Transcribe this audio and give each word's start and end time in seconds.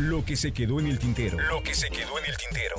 Lo 0.00 0.24
que 0.24 0.34
se 0.34 0.52
quedó 0.52 0.80
en 0.80 0.86
el 0.86 0.98
tintero. 0.98 1.38
Lo 1.38 1.62
que 1.62 1.74
se 1.74 1.90
quedó 1.90 2.18
en 2.18 2.24
el 2.24 2.34
tintero. 2.34 2.76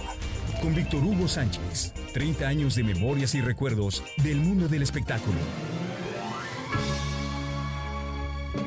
Con 0.59 0.73
Víctor 0.73 1.03
Hugo 1.03 1.27
Sánchez. 1.27 1.93
30 2.13 2.47
años 2.47 2.73
de 2.73 2.83
memorias 2.83 3.35
y 3.35 3.41
recuerdos 3.41 4.03
del 4.23 4.37
mundo 4.37 4.67
del 4.67 4.81
espectáculo. 4.81 5.37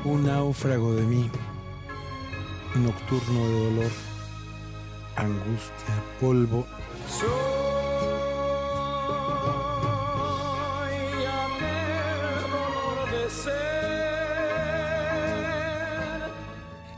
Un 0.05 0.27
náufrago 0.27 0.95
de 0.95 1.03
mí. 1.03 1.29
Nocturno 2.77 3.49
de 3.49 3.65
dolor. 3.65 3.91
Angustia, 5.17 6.05
polvo. 6.21 6.65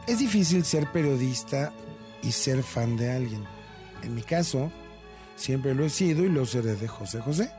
Es 0.06 0.20
difícil 0.20 0.64
ser 0.64 0.90
periodista 0.92 1.72
y 2.22 2.30
ser 2.30 2.62
fan 2.62 2.96
de 2.96 3.10
alguien. 3.10 3.44
En 4.04 4.14
mi 4.14 4.22
caso, 4.22 4.70
siempre 5.34 5.74
lo 5.74 5.84
he 5.84 5.90
sido 5.90 6.24
y 6.24 6.28
lo 6.28 6.46
seré 6.46 6.76
de 6.76 6.86
José 6.86 7.20
José. 7.20 7.50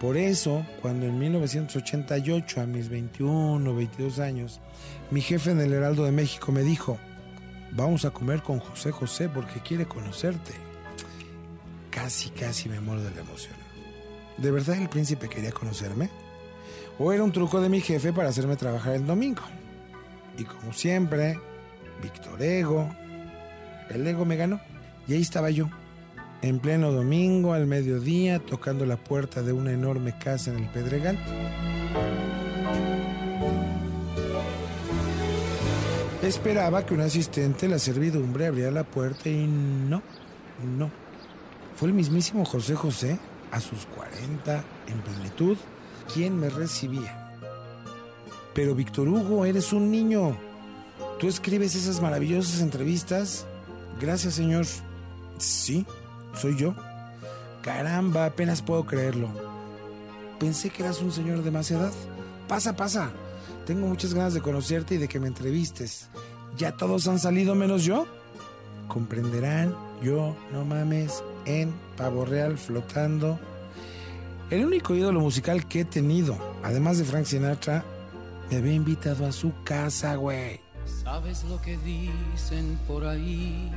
Por 0.00 0.16
eso, 0.16 0.64
cuando 0.80 1.06
en 1.06 1.18
1988, 1.18 2.60
a 2.60 2.66
mis 2.66 2.88
21 2.88 3.68
o 3.68 3.74
22 3.74 4.18
años, 4.20 4.60
mi 5.10 5.20
jefe 5.20 5.50
en 5.50 5.60
el 5.60 5.72
Heraldo 5.72 6.04
de 6.04 6.12
México 6.12 6.52
me 6.52 6.62
dijo, 6.62 6.98
vamos 7.72 8.04
a 8.04 8.10
comer 8.10 8.42
con 8.42 8.60
José 8.60 8.92
José 8.92 9.28
porque 9.28 9.60
quiere 9.60 9.86
conocerte. 9.86 10.52
Casi, 11.90 12.30
casi 12.30 12.68
me 12.68 12.78
muero 12.78 13.02
de 13.02 13.10
la 13.10 13.22
emoción. 13.22 13.54
¿De 14.36 14.52
verdad 14.52 14.76
el 14.76 14.88
príncipe 14.88 15.28
quería 15.28 15.50
conocerme? 15.50 16.10
¿O 16.98 17.12
era 17.12 17.24
un 17.24 17.32
truco 17.32 17.60
de 17.60 17.70
mi 17.70 17.80
jefe 17.80 18.12
para 18.12 18.28
hacerme 18.28 18.54
trabajar 18.54 18.94
el 18.94 19.06
domingo? 19.06 19.42
Y 20.38 20.44
como 20.44 20.72
siempre, 20.74 21.40
Víctor 22.02 22.42
Ego. 22.42 22.88
El 23.90 24.06
ego 24.06 24.24
me 24.24 24.36
ganó. 24.36 24.60
Y 25.08 25.14
ahí 25.14 25.22
estaba 25.22 25.50
yo, 25.50 25.68
en 26.42 26.58
pleno 26.58 26.90
domingo, 26.90 27.52
al 27.52 27.66
mediodía, 27.66 28.40
tocando 28.40 28.84
la 28.86 28.96
puerta 28.96 29.42
de 29.42 29.52
una 29.52 29.72
enorme 29.72 30.16
casa 30.18 30.50
en 30.50 30.58
el 30.58 30.68
Pedregal. 30.68 31.18
Esperaba 36.22 36.84
que 36.84 36.94
un 36.94 37.02
asistente, 37.02 37.68
la 37.68 37.78
servidumbre, 37.78 38.46
abriera 38.46 38.72
la 38.72 38.82
puerta 38.82 39.28
y 39.28 39.46
no, 39.46 40.02
no. 40.76 40.90
Fue 41.76 41.88
el 41.88 41.94
mismísimo 41.94 42.44
José 42.44 42.74
José, 42.74 43.18
a 43.52 43.60
sus 43.60 43.86
40, 43.86 44.64
en 44.88 44.98
plenitud, 45.02 45.56
quien 46.12 46.38
me 46.38 46.48
recibía. 46.48 47.32
Pero 48.54 48.74
Víctor 48.74 49.08
Hugo, 49.08 49.44
eres 49.44 49.72
un 49.72 49.90
niño. 49.90 50.36
¿Tú 51.18 51.28
escribes 51.28 51.74
esas 51.74 52.02
maravillosas 52.02 52.60
entrevistas? 52.60 53.46
Gracias, 54.00 54.34
señor. 54.34 54.66
Sí, 55.38 55.86
soy 56.34 56.56
yo. 56.58 56.74
Caramba, 57.62 58.26
apenas 58.26 58.60
puedo 58.60 58.84
creerlo. 58.84 59.30
Pensé 60.38 60.68
que 60.68 60.82
eras 60.82 61.00
un 61.00 61.10
señor 61.10 61.42
de 61.42 61.50
más 61.50 61.70
edad. 61.70 61.92
Pasa, 62.48 62.76
pasa. 62.76 63.10
Tengo 63.64 63.86
muchas 63.86 64.12
ganas 64.12 64.34
de 64.34 64.42
conocerte 64.42 64.96
y 64.96 64.98
de 64.98 65.08
que 65.08 65.18
me 65.18 65.28
entrevistes. 65.28 66.10
¿Ya 66.58 66.76
todos 66.76 67.08
han 67.08 67.18
salido 67.18 67.54
menos 67.54 67.82
yo? 67.84 68.06
Comprenderán, 68.86 69.74
yo, 70.02 70.36
no 70.52 70.64
mames, 70.64 71.22
en 71.46 71.72
Pavo 71.96 72.26
Real 72.26 72.58
flotando. 72.58 73.40
El 74.50 74.64
único 74.64 74.94
ídolo 74.94 75.20
musical 75.20 75.66
que 75.66 75.80
he 75.80 75.84
tenido, 75.84 76.38
además 76.62 76.98
de 76.98 77.04
Frank 77.04 77.24
Sinatra, 77.24 77.84
me 78.50 78.58
había 78.58 78.74
invitado 78.74 79.26
a 79.26 79.32
su 79.32 79.52
casa, 79.64 80.14
güey. 80.16 80.65
¿Sabes 80.86 81.44
lo 81.44 81.60
que 81.60 81.76
dicen 81.78 82.78
por 82.86 83.04
ahí? 83.04 83.70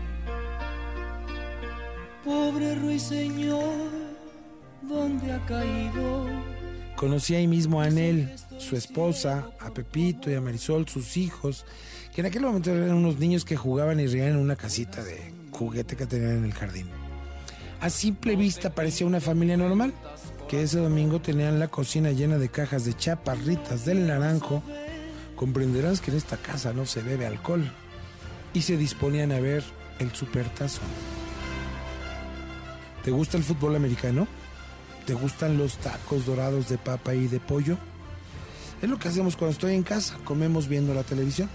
Pobre 2.24 2.76
ruiseñor, 2.76 3.90
¿dónde 4.82 5.32
ha 5.32 5.46
caído? 5.46 6.28
Conocí 6.96 7.34
ahí 7.34 7.48
mismo 7.48 7.82
a 7.82 7.86
Anel, 7.86 8.36
su 8.58 8.76
esposa, 8.76 9.50
a 9.60 9.74
Pepito 9.74 10.30
y 10.30 10.36
a 10.36 10.42
Marisol, 10.42 10.88
sus 10.88 11.18
hijos, 11.18 11.66
que 12.14 12.22
en 12.22 12.28
aquel 12.28 12.42
momento 12.42 12.72
eran 12.72 12.94
unos 12.94 13.18
niños 13.18 13.46
que 13.46 13.56
jugaban 13.56 14.00
y 14.00 14.08
reían 14.08 14.30
en 14.30 14.38
una 14.38 14.56
casita 14.56 15.04
de 15.04 15.34
juguete 15.52 15.96
que 15.96 16.06
tenían 16.06 16.38
en 16.38 16.46
el 16.46 16.54
jardín. 16.54 16.88
A 17.82 17.90
simple 17.90 18.36
vista 18.36 18.76
parecía 18.76 19.08
una 19.08 19.22
familia 19.22 19.56
normal, 19.56 19.94
que 20.50 20.64
ese 20.64 20.80
domingo 20.80 21.22
tenían 21.22 21.60
la 21.60 21.70
cocina 21.70 22.12
llena 22.12 22.38
de 22.38 22.50
cajas 22.50 22.84
de 22.84 22.96
chaparritas 22.96 23.86
del 23.86 24.06
naranjo 24.06 24.62
comprenderás 25.40 26.02
que 26.02 26.12
en 26.12 26.18
esta 26.18 26.36
casa 26.36 26.74
no 26.74 26.86
se 26.86 27.02
bebe 27.02 27.26
alcohol. 27.26 27.72
Y 28.54 28.64
se 28.64 28.76
disponían 28.76 29.32
a 29.32 29.40
ver 29.40 29.64
el 30.00 30.12
supertazo. 30.12 30.82
¿Te 33.06 33.12
gusta 33.12 33.38
el 33.38 33.46
fútbol 33.46 33.78
americano? 33.78 34.28
¿Te 35.06 35.14
gustan 35.14 35.58
los 35.58 35.78
tacos 35.78 36.26
dorados 36.26 36.68
de 36.68 36.78
papa 36.78 37.16
y 37.16 37.28
de 37.28 37.40
pollo? 37.40 37.78
Es 38.82 38.90
lo 38.90 39.00
que 39.00 39.08
hacemos 39.08 39.38
cuando 39.38 39.54
estoy 39.54 39.76
en 39.76 39.84
casa, 39.84 40.18
comemos 40.26 40.68
viendo 40.68 40.94
la 40.94 41.04
televisión. 41.04 41.50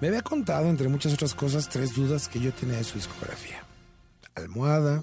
Me 0.00 0.06
había 0.06 0.22
contado, 0.22 0.68
entre 0.68 0.86
muchas 0.86 1.12
otras 1.12 1.34
cosas, 1.34 1.68
tres 1.68 1.96
dudas 1.96 2.28
que 2.28 2.38
yo 2.38 2.52
tenía 2.52 2.76
de 2.76 2.84
su 2.84 2.98
discografía. 2.98 3.64
Almohada, 4.36 5.02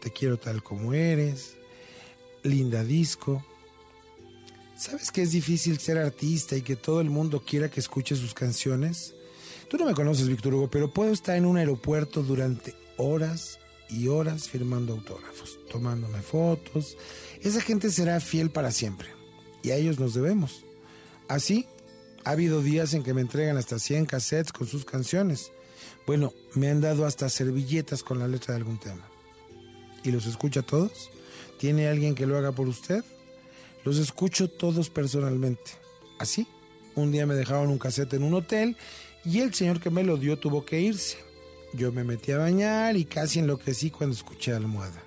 Te 0.00 0.12
quiero 0.12 0.38
tal 0.38 0.62
como 0.62 0.94
eres, 0.94 1.56
Linda 2.44 2.84
Disco, 2.84 3.44
¿Sabes 4.80 5.10
que 5.10 5.20
es 5.20 5.32
difícil 5.32 5.78
ser 5.78 5.98
artista 5.98 6.56
y 6.56 6.62
que 6.62 6.74
todo 6.74 7.02
el 7.02 7.10
mundo 7.10 7.44
quiera 7.46 7.70
que 7.70 7.80
escuche 7.80 8.16
sus 8.16 8.32
canciones? 8.32 9.12
Tú 9.68 9.76
no 9.76 9.84
me 9.84 9.92
conoces, 9.92 10.26
Víctor 10.26 10.54
Hugo, 10.54 10.70
pero 10.70 10.90
puedo 10.90 11.12
estar 11.12 11.36
en 11.36 11.44
un 11.44 11.58
aeropuerto 11.58 12.22
durante 12.22 12.74
horas 12.96 13.58
y 13.90 14.08
horas 14.08 14.48
firmando 14.48 14.94
autógrafos, 14.94 15.58
tomándome 15.70 16.22
fotos. 16.22 16.96
Esa 17.42 17.60
gente 17.60 17.90
será 17.90 18.20
fiel 18.20 18.48
para 18.48 18.72
siempre 18.72 19.10
y 19.62 19.68
a 19.72 19.76
ellos 19.76 19.98
nos 19.98 20.14
debemos. 20.14 20.64
Así, 21.28 21.66
ha 22.24 22.30
habido 22.30 22.62
días 22.62 22.94
en 22.94 23.02
que 23.02 23.12
me 23.12 23.20
entregan 23.20 23.58
hasta 23.58 23.78
100 23.78 24.06
cassettes 24.06 24.50
con 24.50 24.66
sus 24.66 24.86
canciones. 24.86 25.52
Bueno, 26.06 26.32
me 26.54 26.70
han 26.70 26.80
dado 26.80 27.04
hasta 27.04 27.28
servilletas 27.28 28.02
con 28.02 28.18
la 28.18 28.28
letra 28.28 28.54
de 28.54 28.60
algún 28.60 28.80
tema. 28.80 29.06
¿Y 30.04 30.10
los 30.10 30.24
escucha 30.24 30.62
todos? 30.62 31.10
¿Tiene 31.58 31.86
alguien 31.86 32.14
que 32.14 32.24
lo 32.24 32.38
haga 32.38 32.52
por 32.52 32.66
usted? 32.66 33.04
Los 33.84 33.98
escucho 33.98 34.48
todos 34.48 34.90
personalmente. 34.90 35.72
Así, 36.18 36.46
un 36.94 37.12
día 37.12 37.26
me 37.26 37.34
dejaron 37.34 37.68
un 37.68 37.78
cassette 37.78 38.14
en 38.14 38.22
un 38.22 38.34
hotel 38.34 38.76
y 39.24 39.40
el 39.40 39.54
señor 39.54 39.80
que 39.80 39.90
me 39.90 40.04
lo 40.04 40.16
dio 40.16 40.38
tuvo 40.38 40.64
que 40.64 40.80
irse. 40.80 41.18
Yo 41.72 41.92
me 41.92 42.04
metí 42.04 42.32
a 42.32 42.38
bañar 42.38 42.96
y 42.96 43.04
casi 43.04 43.38
enloquecí 43.38 43.90
cuando 43.90 44.14
escuché 44.14 44.52
almohada. 44.52 45.02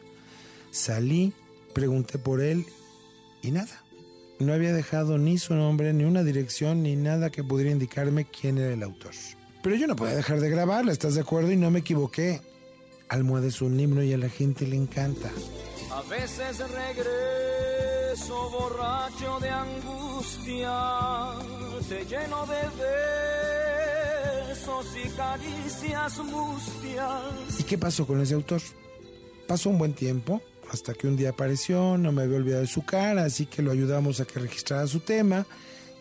Salí, 0.71 1.33
pregunté 1.73 2.17
por 2.17 2.41
él 2.41 2.65
y 3.41 3.51
nada. 3.51 3.83
No 4.39 4.53
había 4.53 4.73
dejado 4.73 5.17
ni 5.17 5.37
su 5.37 5.53
nombre, 5.53 5.93
ni 5.93 6.03
una 6.03 6.23
dirección, 6.23 6.83
ni 6.83 6.95
nada 6.95 7.29
que 7.29 7.43
pudiera 7.43 7.71
indicarme 7.71 8.25
quién 8.25 8.57
era 8.57 8.73
el 8.73 8.83
autor. 8.83 9.11
Pero 9.61 9.75
yo 9.75 9.87
no 9.87 9.95
podía 9.95 10.15
dejar 10.15 10.41
de 10.41 10.49
grabarla, 10.49 10.91
¿estás 10.91 11.15
de 11.15 11.21
acuerdo? 11.21 11.51
Y 11.51 11.57
no 11.57 11.69
me 11.69 11.79
equivoqué. 11.79 12.41
Almohada 13.09 13.47
es 13.47 13.61
un 13.61 13.79
himno 13.79 14.03
y 14.03 14.13
a 14.13 14.17
la 14.17 14.29
gente 14.29 14.65
le 14.65 14.75
encanta. 14.75 15.31
A 15.91 16.01
veces 16.09 16.59
borracho 18.21 19.39
de 19.39 19.49
angustia, 19.49 20.71
te 21.89 22.05
lleno 22.05 22.45
de 22.45 22.61
besos 24.47 24.85
y 25.03 25.09
caricias 25.09 26.19
mustias. 26.19 27.59
¿Y 27.59 27.63
qué 27.63 27.77
pasó 27.77 28.05
con 28.05 28.21
ese 28.21 28.35
autor? 28.35 28.61
Pasó 29.47 29.69
un 29.71 29.79
buen 29.79 29.93
tiempo, 29.93 30.41
hasta 30.71 30.93
que 30.93 31.07
un 31.07 31.17
día 31.17 31.29
apareció, 31.29 31.97
no 31.97 32.11
me 32.11 32.21
había 32.23 32.37
olvidado 32.37 32.61
de 32.61 32.67
su 32.67 32.85
cara, 32.85 33.25
así 33.25 33.47
que 33.47 33.63
lo 33.63 33.71
ayudamos 33.71 34.19
a 34.19 34.25
que 34.25 34.39
registrara 34.39 34.85
su 34.87 34.99
tema 34.99 35.47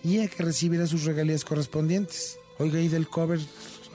y 0.04 0.20
a 0.20 0.28
que 0.28 0.42
recibiera 0.42 0.86
sus 0.86 1.04
regalías 1.04 1.44
correspondientes. 1.44 2.38
Oiga, 2.58 2.78
y 2.78 2.88
del 2.88 3.08
cover 3.08 3.40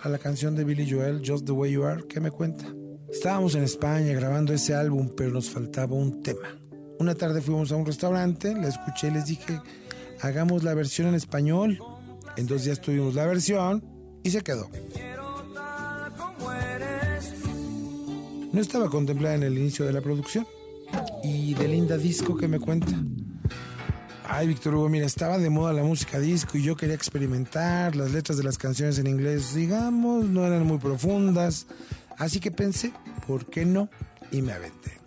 a 0.02 0.10
la 0.10 0.18
canción 0.18 0.56
de 0.56 0.64
Billy 0.64 0.90
Joel, 0.90 1.22
Just 1.26 1.46
the 1.46 1.52
Way 1.52 1.72
You 1.72 1.84
Are, 1.84 2.04
¿qué 2.08 2.20
me 2.20 2.32
cuenta? 2.32 2.66
Estábamos 3.12 3.54
en 3.56 3.64
España 3.64 4.14
grabando 4.14 4.54
ese 4.54 4.74
álbum, 4.74 5.12
pero 5.16 5.30
nos 5.30 5.50
faltaba 5.50 5.96
un 5.96 6.24
tema. 6.24 6.67
Una 7.00 7.14
tarde 7.14 7.42
fuimos 7.42 7.72
a 7.72 7.76
un 7.76 7.86
restaurante, 7.86 8.54
la 8.56 8.70
escuché 8.70 9.08
y 9.08 9.12
les 9.12 9.26
dije, 9.26 9.62
hagamos 10.22 10.64
la 10.64 10.74
versión 10.74 11.08
en 11.08 11.16
español. 11.16 11.80
En 12.38 12.48
dos 12.48 12.64
días 12.64 12.82
tuvimos 12.82 13.14
la 13.14 13.26
versión 13.26 13.84
y 14.24 14.32
se 14.32 14.42
quedó. 14.42 14.70
No 18.52 18.62
estaba 18.62 18.90
contemplada 18.90 19.36
en 19.36 19.44
el 19.44 19.58
inicio 19.58 19.86
de 19.86 19.94
la 19.94 20.02
producción. 20.02 20.48
Y 21.24 21.54
de 21.54 21.68
linda 21.68 21.98
disco 21.98 22.36
que 22.36 22.48
me 22.48 22.60
cuenta. 22.60 22.94
Ay, 24.30 24.48
Víctor 24.48 24.76
Hugo, 24.76 24.90
mira, 24.90 25.06
estaba 25.06 25.38
de 25.38 25.50
moda 25.50 25.74
la 25.74 25.84
música 25.84 26.20
disco 26.20 26.58
y 26.58 26.64
yo 26.64 26.76
quería 26.76 26.96
experimentar. 26.96 27.96
Las 27.96 28.12
letras 28.12 28.38
de 28.38 28.44
las 28.44 28.58
canciones 28.58 28.98
en 29.00 29.08
inglés, 29.08 29.54
digamos, 29.54 30.26
no 30.26 30.46
eran 30.46 30.66
muy 30.66 30.80
profundas. 30.80 31.68
Así 32.18 32.40
que 32.40 32.52
pensé, 32.52 32.92
¿por 33.28 33.46
qué 33.46 33.66
no? 33.66 33.90
Y 34.32 34.42
me 34.42 34.54
aventé. 34.54 35.07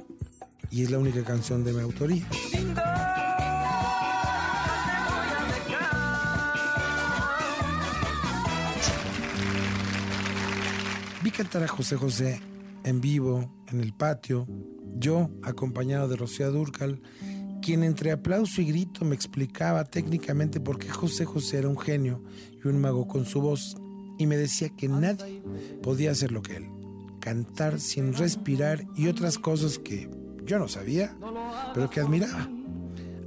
Y 0.70 0.82
es 0.82 0.90
la 0.90 0.98
única 0.98 1.24
canción 1.24 1.64
de 1.64 1.72
mi 1.72 1.80
autoría. 1.80 2.26
Vi 11.22 11.30
cantar 11.30 11.64
a 11.64 11.68
José 11.68 11.96
José 11.96 12.40
en 12.84 13.00
vivo, 13.00 13.52
en 13.68 13.80
el 13.80 13.92
patio, 13.92 14.46
yo 14.96 15.30
acompañado 15.42 16.08
de 16.08 16.16
Rocío 16.16 16.50
Durcal, 16.50 17.00
quien 17.60 17.82
entre 17.82 18.12
aplauso 18.12 18.62
y 18.62 18.66
grito 18.66 19.04
me 19.04 19.14
explicaba 19.14 19.84
técnicamente 19.84 20.60
por 20.60 20.78
qué 20.78 20.88
José 20.88 21.24
José 21.24 21.58
era 21.58 21.68
un 21.68 21.78
genio 21.78 22.22
y 22.64 22.68
un 22.68 22.80
mago 22.80 23.06
con 23.06 23.26
su 23.26 23.40
voz, 23.40 23.76
y 24.18 24.26
me 24.26 24.36
decía 24.36 24.70
que 24.70 24.88
nadie 24.88 25.42
podía 25.82 26.10
hacer 26.10 26.32
lo 26.32 26.42
que 26.42 26.56
él, 26.56 26.68
cantar 27.20 27.80
sin 27.80 28.14
respirar 28.14 28.86
y 28.96 29.08
otras 29.08 29.38
cosas 29.38 29.78
que 29.78 30.08
yo 30.44 30.58
no 30.58 30.68
sabía, 30.68 31.16
pero 31.74 31.90
que 31.90 32.00
admiraba. 32.00 32.48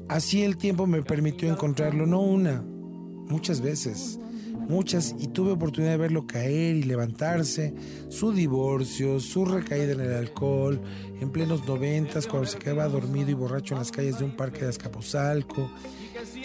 Así 0.10 0.44
el 0.44 0.58
tiempo 0.58 0.86
me 0.86 1.02
permitió 1.02 1.50
encontrarlo, 1.50 2.06
no 2.06 2.22
una, 2.22 2.62
muchas 2.62 3.62
veces, 3.62 4.20
muchas, 4.68 5.16
y 5.18 5.28
tuve 5.28 5.52
oportunidad 5.52 5.92
de 5.92 5.98
verlo 5.98 6.28
caer 6.28 6.76
y 6.76 6.84
levantarse, 6.84 7.74
su 8.10 8.32
divorcio, 8.32 9.20
su 9.20 9.46
recaída 9.46 9.94
en 9.94 10.02
el 10.02 10.14
alcohol, 10.14 10.82
en 11.20 11.32
plenos 11.32 11.66
noventas, 11.68 12.28
cuando 12.28 12.48
se 12.48 12.60
quedaba 12.60 12.88
dormido 12.88 13.32
y 13.32 13.34
borracho 13.34 13.74
en 13.74 13.80
las 13.80 13.92
calles 13.92 14.20
de 14.20 14.26
un 14.26 14.36
parque 14.36 14.62
de 14.62 14.70
Azcapotzalco. 14.70 15.72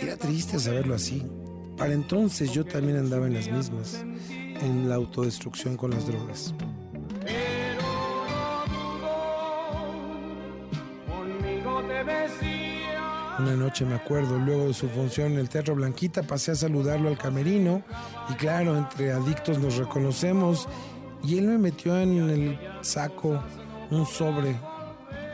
Era 0.00 0.16
triste 0.16 0.58
saberlo 0.58 0.94
así. 0.94 1.22
Para 1.76 1.94
entonces 1.94 2.52
yo 2.52 2.64
también 2.64 2.96
andaba 2.96 3.26
en 3.26 3.34
las 3.34 3.50
mismas, 3.50 4.04
en 4.30 4.88
la 4.88 4.96
autodestrucción 4.96 5.76
con 5.76 5.90
las 5.90 6.06
drogas. 6.06 6.54
Una 13.38 13.54
noche 13.54 13.84
me 13.84 13.94
acuerdo, 13.94 14.36
luego 14.36 14.66
de 14.66 14.74
su 14.74 14.88
función 14.88 15.32
en 15.32 15.38
el 15.38 15.48
Teatro 15.48 15.76
Blanquita, 15.76 16.24
pasé 16.24 16.50
a 16.50 16.54
saludarlo 16.56 17.08
al 17.08 17.16
camerino 17.16 17.82
y 18.28 18.34
claro, 18.34 18.76
entre 18.76 19.12
adictos 19.12 19.60
nos 19.60 19.76
reconocemos 19.76 20.68
y 21.22 21.38
él 21.38 21.46
me 21.46 21.58
metió 21.58 21.96
en 22.00 22.30
el 22.30 22.58
saco 22.80 23.40
un 23.90 24.06
sobre 24.06 24.56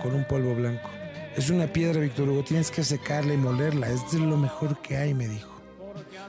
con 0.03 0.15
un 0.15 0.25
polvo 0.25 0.55
blanco. 0.55 0.91
Es 1.35 1.49
una 1.49 1.67
piedra, 1.67 2.01
Víctor 2.01 2.29
Hugo, 2.29 2.45
tienes 2.45 2.71
que 2.71 2.85
secarla 2.85 3.33
y 3.33 3.39
molerla, 3.39 3.89
es 3.89 4.13
de 4.13 4.19
lo 4.19 4.37
mejor 4.37 4.81
que 4.83 4.99
hay, 4.99 5.15
me 5.15 5.27
dijo. 5.27 5.51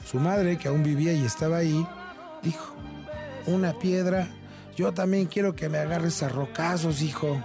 Su 0.06 0.18
madre, 0.18 0.58
que 0.58 0.70
aún 0.70 0.82
vivía 0.82 1.12
y 1.12 1.26
estaba 1.26 1.58
ahí, 1.58 1.86
dijo, 2.42 2.74
una 3.48 3.74
piedra, 3.74 4.30
yo 4.78 4.94
también 4.94 5.26
quiero 5.26 5.56
que 5.56 5.68
me 5.68 5.78
agarres 5.78 6.24
a 6.24 6.30
rocazos, 6.30 7.02
hijo. 7.02 7.38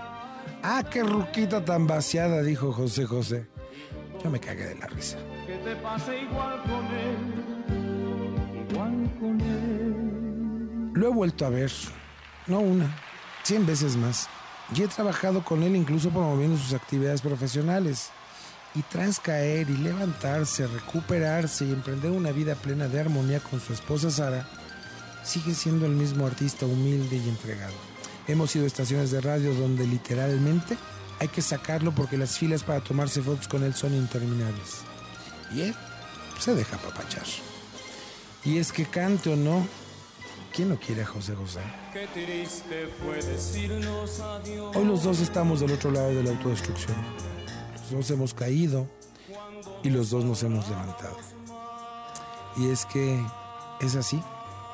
Ah, 0.62 0.84
qué 0.90 1.02
ruquita 1.02 1.64
tan 1.64 1.86
vaciada, 1.86 2.42
dijo 2.42 2.72
José 2.72 3.06
José. 3.06 3.48
Yo 4.22 4.30
me 4.30 4.38
cagué 4.38 4.66
de 4.66 4.74
la 4.74 4.86
risa. 4.86 5.16
Que 5.46 5.56
te 5.56 5.76
pase 5.76 6.20
igual 6.20 6.62
con 6.62 6.86
él, 6.86 8.66
igual 8.70 9.10
con 9.18 9.40
él. 9.40 10.90
Lo 10.94 11.06
he 11.06 11.10
vuelto 11.10 11.46
a 11.46 11.48
ver, 11.48 11.72
no 12.46 12.60
una, 12.60 12.94
cien 13.42 13.64
veces 13.64 13.96
más. 13.96 14.28
Y 14.74 14.82
he 14.82 14.88
trabajado 14.88 15.42
con 15.42 15.62
él 15.62 15.74
incluso 15.74 16.10
promoviendo 16.10 16.58
sus 16.58 16.74
actividades 16.74 17.22
profesionales. 17.22 18.10
Y 18.74 18.82
tras 18.82 19.18
caer 19.18 19.68
y 19.68 19.76
levantarse, 19.78 20.66
recuperarse 20.66 21.64
y 21.64 21.72
emprender 21.72 22.12
una 22.12 22.30
vida 22.30 22.54
plena 22.54 22.86
de 22.86 23.00
armonía 23.00 23.40
con 23.40 23.58
su 23.60 23.72
esposa 23.72 24.10
Sara, 24.10 24.46
sigue 25.24 25.54
siendo 25.54 25.86
el 25.86 25.92
mismo 25.92 26.26
artista 26.26 26.66
humilde 26.66 27.16
y 27.16 27.28
entregado. 27.28 27.74
Hemos 28.26 28.54
ido 28.54 28.64
a 28.64 28.68
estaciones 28.68 29.10
de 29.10 29.20
radio 29.20 29.54
donde 29.54 29.86
literalmente 29.86 30.76
hay 31.18 31.28
que 31.28 31.42
sacarlo 31.42 31.92
porque 31.92 32.16
las 32.16 32.38
filas 32.38 32.62
para 32.62 32.80
tomarse 32.80 33.20
fotos 33.22 33.48
con 33.48 33.62
él 33.62 33.74
son 33.74 33.94
interminables. 33.94 34.82
Y 35.54 35.62
él 35.62 35.74
se 36.38 36.54
deja 36.54 36.78
papachar. 36.78 37.24
Y 38.44 38.58
es 38.58 38.72
que 38.72 38.86
cante 38.86 39.30
o 39.30 39.36
no, 39.36 39.66
¿quién 40.54 40.70
no 40.70 40.78
quiere 40.78 41.02
a 41.02 41.06
José 41.06 41.34
José? 41.34 41.60
Hoy 44.74 44.84
los 44.84 45.02
dos 45.02 45.20
estamos 45.20 45.60
del 45.60 45.72
otro 45.72 45.90
lado 45.90 46.08
de 46.08 46.22
la 46.22 46.30
autodestrucción. 46.30 46.96
Los 47.74 47.90
dos 47.90 48.10
hemos 48.10 48.32
caído 48.32 48.88
y 49.82 49.90
los 49.90 50.10
dos 50.10 50.24
nos 50.24 50.42
hemos 50.42 50.68
levantado. 50.68 51.18
Y 52.56 52.70
es 52.70 52.86
que 52.86 53.22
es 53.80 53.94
así. 53.96 54.22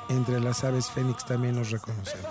Entre 0.08 0.38
las 0.38 0.62
aves 0.62 0.88
fénix 0.88 1.26
también 1.26 1.56
nos 1.56 1.70
reconocemos. 1.72 2.31